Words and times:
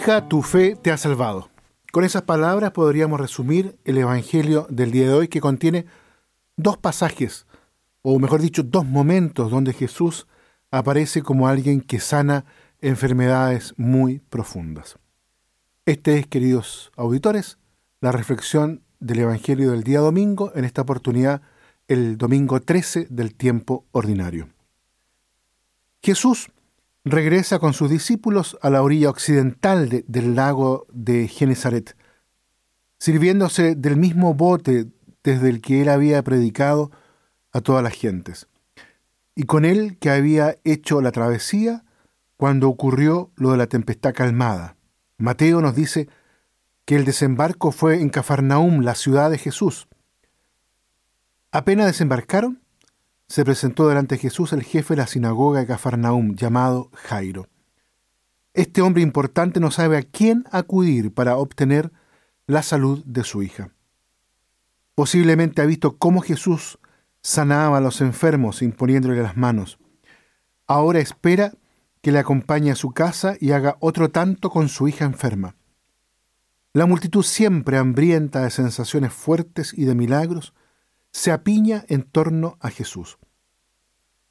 Hija, 0.00 0.28
tu 0.28 0.42
fe 0.42 0.76
te 0.76 0.92
ha 0.92 0.96
salvado. 0.96 1.50
Con 1.92 2.04
esas 2.04 2.22
palabras 2.22 2.70
podríamos 2.70 3.18
resumir 3.20 3.76
el 3.84 3.98
Evangelio 3.98 4.66
del 4.70 4.92
día 4.92 5.08
de 5.08 5.12
hoy 5.12 5.28
que 5.28 5.40
contiene 5.40 5.86
dos 6.56 6.78
pasajes, 6.78 7.46
o 8.02 8.18
mejor 8.20 8.40
dicho, 8.40 8.62
dos 8.62 8.86
momentos 8.86 9.50
donde 9.50 9.72
Jesús 9.72 10.28
aparece 10.70 11.22
como 11.22 11.48
alguien 11.48 11.80
que 11.80 11.98
sana 11.98 12.44
enfermedades 12.80 13.74
muy 13.76 14.20
profundas. 14.20 14.98
Este 15.84 16.18
es, 16.18 16.26
queridos 16.28 16.92
auditores, 16.96 17.58
la 18.00 18.12
reflexión 18.12 18.84
del 19.00 19.18
Evangelio 19.18 19.72
del 19.72 19.82
día 19.82 19.98
domingo, 19.98 20.52
en 20.54 20.64
esta 20.64 20.82
oportunidad 20.82 21.42
el 21.88 22.16
domingo 22.18 22.60
13 22.60 23.08
del 23.10 23.34
tiempo 23.34 23.84
ordinario. 23.90 24.48
Jesús 26.02 26.50
regresa 27.10 27.58
con 27.58 27.72
sus 27.72 27.90
discípulos 27.90 28.58
a 28.62 28.70
la 28.70 28.82
orilla 28.82 29.10
occidental 29.10 30.04
del 30.06 30.34
lago 30.34 30.86
de 30.92 31.28
Genezaret, 31.28 31.96
sirviéndose 32.98 33.74
del 33.74 33.96
mismo 33.96 34.34
bote 34.34 34.86
desde 35.22 35.48
el 35.48 35.60
que 35.60 35.82
él 35.82 35.88
había 35.88 36.22
predicado 36.22 36.90
a 37.52 37.60
todas 37.60 37.82
las 37.82 37.94
gentes, 37.94 38.48
y 39.34 39.44
con 39.44 39.64
él 39.64 39.98
que 39.98 40.10
había 40.10 40.56
hecho 40.64 41.00
la 41.00 41.12
travesía 41.12 41.84
cuando 42.36 42.68
ocurrió 42.68 43.30
lo 43.36 43.50
de 43.50 43.58
la 43.58 43.66
tempestad 43.66 44.14
calmada. 44.14 44.76
Mateo 45.16 45.60
nos 45.60 45.74
dice 45.74 46.08
que 46.84 46.96
el 46.96 47.04
desembarco 47.04 47.72
fue 47.72 48.00
en 48.00 48.08
Cafarnaum, 48.08 48.80
la 48.80 48.94
ciudad 48.94 49.30
de 49.30 49.38
Jesús. 49.38 49.88
Apenas 51.50 51.86
desembarcaron, 51.86 52.62
se 53.28 53.44
presentó 53.44 53.88
delante 53.88 54.14
de 54.14 54.22
Jesús 54.22 54.52
el 54.52 54.62
jefe 54.62 54.94
de 54.94 55.02
la 55.02 55.06
sinagoga 55.06 55.60
de 55.60 55.66
Cafarnaum, 55.66 56.34
llamado 56.34 56.90
Jairo. 56.94 57.46
Este 58.54 58.80
hombre 58.80 59.02
importante 59.02 59.60
no 59.60 59.70
sabe 59.70 59.98
a 59.98 60.02
quién 60.02 60.44
acudir 60.50 61.12
para 61.12 61.36
obtener 61.36 61.92
la 62.46 62.62
salud 62.62 63.04
de 63.04 63.24
su 63.24 63.42
hija. 63.42 63.70
Posiblemente 64.94 65.62
ha 65.62 65.66
visto 65.66 65.98
cómo 65.98 66.22
Jesús 66.22 66.78
sanaba 67.20 67.78
a 67.78 67.80
los 67.80 68.00
enfermos 68.00 68.62
imponiéndole 68.62 69.22
las 69.22 69.36
manos. 69.36 69.78
Ahora 70.66 70.98
espera 70.98 71.52
que 72.00 72.10
le 72.10 72.18
acompañe 72.18 72.70
a 72.70 72.76
su 72.76 72.92
casa 72.92 73.36
y 73.38 73.52
haga 73.52 73.76
otro 73.80 74.10
tanto 74.10 74.50
con 74.50 74.68
su 74.68 74.88
hija 74.88 75.04
enferma. 75.04 75.54
La 76.72 76.86
multitud 76.86 77.22
siempre 77.22 77.76
hambrienta 77.76 78.42
de 78.42 78.50
sensaciones 78.50 79.12
fuertes 79.12 79.74
y 79.76 79.84
de 79.84 79.94
milagros, 79.94 80.54
se 81.12 81.32
apiña 81.32 81.84
en 81.88 82.02
torno 82.02 82.56
a 82.60 82.70
Jesús. 82.70 83.18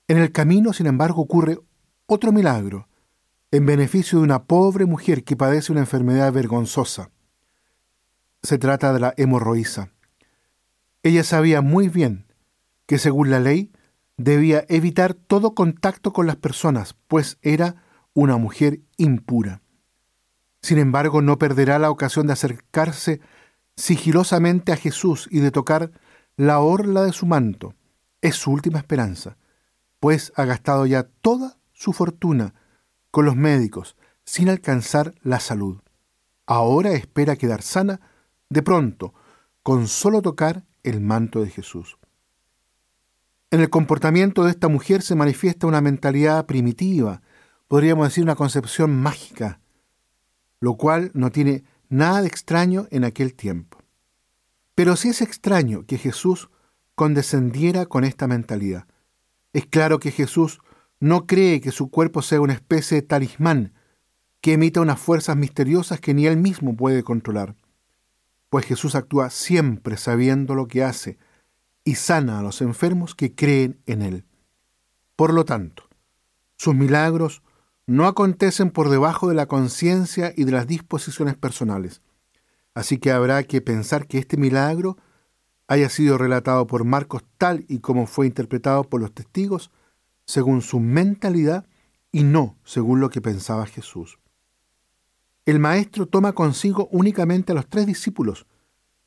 En 0.08 0.18
el 0.18 0.32
camino, 0.32 0.74
sin 0.74 0.88
embargo, 0.88 1.22
ocurre 1.22 1.60
otro 2.06 2.32
milagro, 2.32 2.88
en 3.52 3.66
beneficio 3.66 4.20
de 4.20 4.26
una 4.26 4.44
pobre 4.44 4.86
mujer 4.86 5.24
que 5.24 5.36
padece 5.36 5.72
una 5.72 5.82
enfermedad 5.82 6.32
vergonzosa. 6.32 7.12
Se 8.44 8.58
trata 8.58 8.94
de 8.94 9.00
la 9.00 9.14
hemorroísa. 9.18 9.92
Ella 11.04 11.24
sabía 11.24 11.62
muy 11.62 11.90
bien 11.90 12.26
que 12.86 12.98
según 12.98 13.30
la 13.30 13.40
ley 13.40 13.72
debía 14.18 14.66
evitar 14.70 15.14
todo 15.14 15.54
contacto 15.54 16.14
con 16.14 16.28
las 16.28 16.38
personas, 16.38 16.96
pues 17.08 17.38
era 17.42 17.84
una 18.14 18.38
mujer 18.38 18.82
impura. 18.98 19.62
Sin 20.62 20.80
embargo, 20.80 21.22
no 21.22 21.38
perderá 21.38 21.80
la 21.80 21.92
ocasión 21.92 22.28
de 22.28 22.34
acercarse 22.34 23.22
sigilosamente 23.76 24.72
a 24.72 24.78
Jesús 24.78 25.28
y 25.32 25.40
de 25.40 25.52
tocar 25.52 25.92
la 26.38 26.60
orla 26.60 27.04
de 27.04 27.14
su 27.14 27.26
manto. 27.26 27.74
Es 28.22 28.36
su 28.36 28.52
última 28.52 28.78
esperanza, 28.78 29.38
pues 30.00 30.32
ha 30.36 30.46
gastado 30.46 30.86
ya 30.86 31.04
toda 31.04 31.58
su 31.74 31.94
fortuna 31.94 32.54
con 33.12 33.26
los 33.26 33.36
médicos 33.36 33.96
sin 34.24 34.50
alcanzar 34.50 35.16
la 35.22 35.40
salud. 35.40 35.82
Ahora 36.46 36.92
espera 36.92 37.36
quedar 37.36 37.62
sana 37.64 38.00
de 38.50 38.62
pronto, 38.62 39.14
con 39.64 39.88
solo 39.88 40.22
tocar 40.22 40.64
el 40.84 41.02
manto 41.02 41.42
de 41.42 41.50
Jesús. 41.50 41.98
En 43.50 43.60
el 43.60 43.70
comportamiento 43.70 44.44
de 44.44 44.52
esta 44.52 44.68
mujer 44.68 45.02
se 45.02 45.16
manifiesta 45.16 45.68
una 45.68 45.82
mentalidad 45.82 46.46
primitiva, 46.46 47.22
podríamos 47.68 48.08
decir 48.08 48.24
una 48.24 48.36
concepción 48.36 48.96
mágica, 48.96 49.60
lo 50.60 50.76
cual 50.76 51.12
no 51.14 51.32
tiene 51.32 51.64
nada 51.90 52.22
de 52.22 52.28
extraño 52.28 52.88
en 52.92 53.04
aquel 53.06 53.34
tiempo. 53.34 53.77
Pero 54.78 54.96
sí 54.96 55.10
es 55.10 55.24
extraño 55.24 55.88
que 55.88 55.98
Jesús 55.98 56.52
condescendiera 56.94 57.88
con 57.88 58.04
esta 58.04 58.28
mentalidad. 58.28 58.86
Es 59.52 59.66
claro 59.66 59.98
que 59.98 60.12
Jesús 60.12 60.60
no 61.00 61.26
cree 61.26 61.62
que 61.62 61.72
su 61.72 61.90
cuerpo 61.90 62.22
sea 62.22 62.42
una 62.42 62.54
especie 62.54 62.98
de 62.98 63.02
talismán 63.02 63.74
que 64.40 64.54
emita 64.54 64.80
unas 64.80 65.00
fuerzas 65.00 65.36
misteriosas 65.36 66.00
que 66.00 66.14
ni 66.14 66.28
él 66.28 66.38
mismo 66.38 66.78
puede 66.78 67.02
controlar, 67.02 67.56
pues 68.52 68.68
Jesús 68.68 68.94
actúa 68.94 69.32
siempre 69.32 69.98
sabiendo 69.98 70.54
lo 70.54 70.68
que 70.68 70.84
hace 70.84 71.18
y 71.84 71.96
sana 71.96 72.38
a 72.38 72.44
los 72.44 72.62
enfermos 72.62 73.16
que 73.16 73.34
creen 73.34 73.82
en 73.88 74.04
él. 74.04 74.26
Por 75.16 75.34
lo 75.34 75.44
tanto, 75.44 75.90
sus 76.56 76.76
milagros 76.76 77.42
no 77.88 78.06
acontecen 78.06 78.70
por 78.70 78.90
debajo 78.90 79.28
de 79.28 79.34
la 79.34 79.48
conciencia 79.48 80.34
y 80.38 80.44
de 80.44 80.52
las 80.52 80.68
disposiciones 80.68 81.36
personales, 81.36 82.04
Así 82.78 83.00
que 83.00 83.10
habrá 83.10 83.42
que 83.42 83.60
pensar 83.60 84.06
que 84.06 84.20
este 84.20 84.38
milagro 84.38 84.98
haya 85.68 85.90
sido 85.90 86.16
relatado 86.16 86.68
por 86.68 86.84
Marcos 86.84 87.24
tal 87.40 87.66
y 87.68 87.80
como 87.80 88.06
fue 88.06 88.28
interpretado 88.28 88.84
por 88.84 89.02
los 89.02 89.12
testigos, 89.12 89.72
según 90.26 90.62
su 90.62 90.80
mentalidad 90.80 91.66
y 92.12 92.22
no 92.22 92.56
según 92.64 93.00
lo 93.00 93.10
que 93.10 93.20
pensaba 93.20 93.66
Jesús. 93.66 94.20
El 95.48 95.58
Maestro 95.58 96.06
toma 96.06 96.34
consigo 96.34 96.88
únicamente 96.92 97.52
a 97.52 97.56
los 97.56 97.68
tres 97.68 97.88
discípulos, 97.88 98.46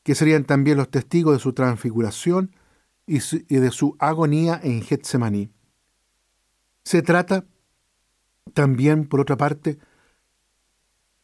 que 0.03 0.17
serían 0.17 0.43
también 0.43 0.77
los 0.77 0.91
testigos 0.91 1.35
de 1.35 1.39
su 1.39 1.53
transfiguración 1.53 2.57
y 3.07 3.21
de 3.21 3.71
su 3.71 3.95
agonía 4.01 4.59
en 4.65 4.83
Getsemaní. 4.83 5.53
Se 6.83 7.03
trata 7.03 7.45
también, 8.53 9.07
por 9.07 9.21
otra 9.21 9.37
parte, 9.37 9.79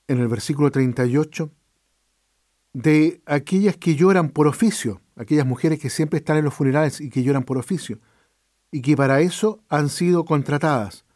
en 0.07 0.21
el 0.21 0.29
versículo 0.29 0.71
38, 0.71 1.51
de 2.77 3.23
aquellas 3.25 3.79
que 3.79 3.97
lloran 3.97 4.29
por 4.29 4.47
oficio, 4.47 5.01
aquellas 5.17 5.47
mujeres 5.47 5.79
que 5.79 5.89
siempre 5.89 6.19
están 6.19 6.37
en 6.37 6.45
los 6.45 6.53
funerales 6.53 7.01
y 7.01 7.09
que 7.09 7.23
lloran 7.23 7.43
por 7.43 7.57
oficio, 7.57 8.01
y 8.71 8.83
que 8.83 8.95
para 8.95 9.23
eso 9.23 9.61
han 9.71 9.89
sido 9.89 10.27
contratadas. 10.27 11.07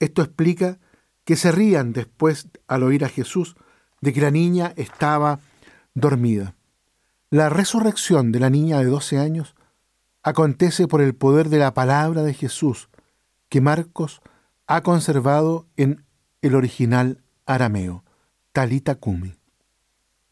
Esto 0.00 0.22
explica 0.22 0.80
que 1.22 1.36
se 1.36 1.52
rían 1.52 1.92
después 1.92 2.48
al 2.66 2.82
oír 2.82 3.04
a 3.04 3.08
Jesús 3.08 3.54
de 4.00 4.12
que 4.12 4.20
la 4.20 4.32
niña 4.32 4.72
estaba 4.74 5.38
dormida. 5.94 6.56
La 7.30 7.48
resurrección 7.48 8.32
de 8.32 8.40
la 8.40 8.50
niña 8.50 8.80
de 8.80 8.86
12 8.86 9.18
años 9.18 9.54
acontece 10.24 10.88
por 10.88 11.00
el 11.00 11.14
poder 11.14 11.48
de 11.48 11.58
la 11.58 11.74
palabra 11.74 12.24
de 12.24 12.34
Jesús 12.34 12.88
que 13.48 13.60
Marcos 13.60 14.20
ha 14.66 14.82
conservado 14.82 15.68
en 15.76 16.04
el 16.42 16.56
original 16.56 17.22
arameo, 17.46 18.02
Talita 18.50 18.96
Kumi. 18.96 19.37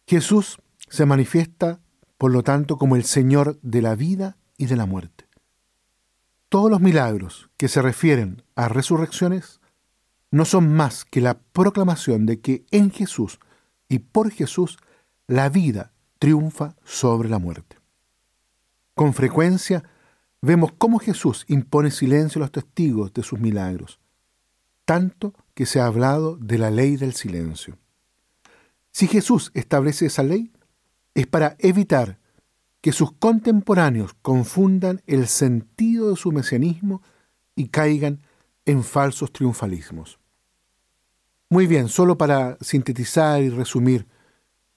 Jesús 0.07 0.59
se 0.89 1.05
manifiesta, 1.05 1.81
por 2.17 2.31
lo 2.31 2.43
tanto, 2.43 2.79
como 2.79 2.97
el 2.97 3.05
Señor 3.05 3.59
de 3.63 3.83
la 3.83 3.97
vida 3.97 4.37
y 4.57 4.67
de 4.67 4.77
la 4.77 4.87
muerte. 4.87 5.27
Todos 6.49 6.71
los 6.71 6.81
milagros 6.81 7.51
que 7.57 7.69
se 7.69 7.83
refieren 7.83 8.43
a 8.55 8.69
resurrecciones 8.69 9.61
no 10.31 10.45
son 10.45 10.73
más 10.73 11.05
que 11.05 11.21
la 11.21 11.39
proclamación 11.39 12.25
de 12.25 12.41
que 12.41 12.65
en 12.71 12.91
Jesús 12.91 13.41
y 13.89 13.99
por 13.99 14.31
Jesús 14.31 14.79
la 15.27 15.49
vida 15.49 15.93
triunfa 16.19 16.77
sobre 16.85 17.29
la 17.29 17.39
muerte. 17.39 17.77
Con 18.95 19.13
frecuencia 19.13 19.83
vemos 20.41 20.73
cómo 20.79 21.01
Jesús 21.01 21.45
impone 21.49 21.91
silencio 21.91 22.39
a 22.39 22.45
los 22.45 22.53
testigos 22.53 23.13
de 23.13 23.25
sus 23.25 23.41
milagros, 23.41 23.99
tanto 24.85 25.35
que 25.55 25.67
se 25.67 25.81
ha 25.81 25.87
hablado 25.87 26.37
de 26.37 26.59
la 26.59 26.71
ley 26.71 26.97
del 26.97 27.13
silencio. 27.13 27.77
Si 28.97 29.09
Jesús 29.09 29.51
establece 29.53 30.07
esa 30.07 30.23
ley, 30.23 30.51
es 31.13 31.27
para 31.27 31.55
evitar 31.59 32.19
que 32.81 32.93
sus 32.93 33.13
contemporáneos 33.13 34.15
confundan 34.23 35.03
el 35.07 35.27
sentido 35.27 36.09
de 36.09 36.17
su 36.17 36.33
mesianismo 36.33 37.03
y 37.55 37.69
caigan 37.69 38.23
en 38.65 38.83
falsos 38.83 39.35
triunfalismos. 39.35 40.19
Muy 41.51 41.67
bien, 41.67 41.91
solo 41.91 42.17
para 42.17 42.57
sintetizar 42.63 43.43
y 43.43 43.51
resumir 43.51 44.07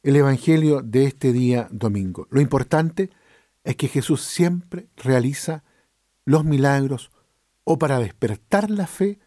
el 0.04 0.18
Evangelio 0.18 0.82
de 0.82 1.06
este 1.06 1.32
día 1.32 1.70
domingo. 1.72 2.28
Lo 2.30 2.42
importante 2.42 3.12
es 3.64 3.78
que 3.78 3.88
Jesús 3.88 4.22
siempre 4.22 4.90
realiza 4.98 5.64
los 6.26 6.44
milagros 6.44 7.10
o 7.64 7.80
para 7.80 8.00
despertar 8.00 8.70
la 8.70 8.86
fe 8.86 9.18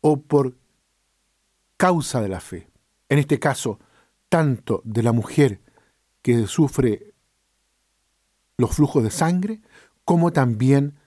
o 0.00 0.20
por 0.20 0.56
causa 1.76 2.20
de 2.20 2.28
la 2.28 2.40
fe. 2.40 2.68
En 3.08 3.20
este 3.20 3.38
caso, 3.38 3.78
tanto 4.32 4.80
de 4.86 5.02
la 5.02 5.12
mujer 5.12 5.60
que 6.22 6.46
sufre 6.46 7.12
los 8.56 8.74
flujos 8.74 9.04
de 9.04 9.10
sangre, 9.10 9.60
como 10.06 10.32
también 10.32 10.98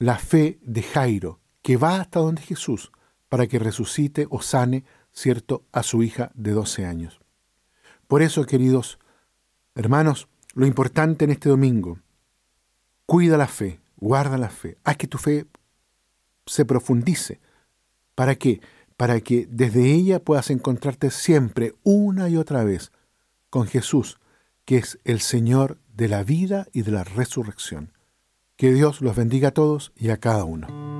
la 0.00 0.18
fe 0.18 0.58
de 0.62 0.82
Jairo, 0.82 1.38
que 1.62 1.76
va 1.76 2.00
hasta 2.00 2.18
donde 2.18 2.42
Jesús 2.42 2.90
para 3.28 3.46
que 3.46 3.60
resucite 3.60 4.26
o 4.30 4.42
sane 4.42 4.84
¿cierto?, 5.12 5.64
a 5.70 5.84
su 5.84 6.02
hija 6.02 6.32
de 6.34 6.50
12 6.50 6.84
años. 6.86 7.20
Por 8.08 8.20
eso, 8.20 8.44
queridos 8.46 8.98
hermanos, 9.76 10.26
lo 10.54 10.66
importante 10.66 11.24
en 11.24 11.30
este 11.30 11.48
domingo, 11.48 12.00
cuida 13.06 13.36
la 13.36 13.46
fe, 13.46 13.78
guarda 13.94 14.38
la 14.38 14.50
fe, 14.50 14.76
haz 14.82 14.96
que 14.96 15.06
tu 15.06 15.18
fe 15.18 15.46
se 16.46 16.64
profundice. 16.64 17.40
¿Para 18.16 18.34
qué? 18.34 18.60
Para 18.96 19.20
que 19.20 19.46
desde 19.50 19.92
ella 19.92 20.20
puedas 20.20 20.50
encontrarte 20.50 21.10
siempre, 21.10 21.74
una 21.82 22.28
y 22.28 22.36
otra 22.36 22.64
vez, 22.64 22.92
con 23.50 23.66
Jesús, 23.66 24.18
que 24.64 24.78
es 24.78 24.98
el 25.04 25.20
Señor 25.20 25.78
de 25.94 26.08
la 26.08 26.24
vida 26.24 26.66
y 26.72 26.82
de 26.82 26.92
la 26.92 27.04
resurrección. 27.04 27.92
Que 28.56 28.72
Dios 28.72 29.00
los 29.02 29.14
bendiga 29.14 29.48
a 29.48 29.54
todos 29.54 29.92
y 29.96 30.10
a 30.10 30.16
cada 30.16 30.44
uno. 30.44 30.95